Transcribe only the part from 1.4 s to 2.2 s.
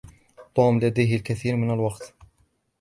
من الوقت.